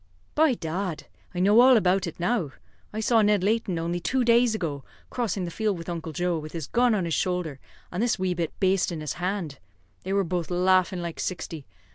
[0.33, 1.03] "By dad!
[1.35, 2.53] I know all about it now.
[2.91, 6.53] I saw Ned Layton, only two days ago, crossing the field with Uncle Joe, with
[6.53, 7.59] his gun on his shoulder,
[7.91, 9.59] and this wee bit baste in his hand.
[10.03, 11.67] They were both laughing like sixty.